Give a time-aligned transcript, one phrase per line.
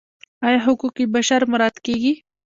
[0.45, 2.13] آیا حقوق بشر مراعات کیږي؟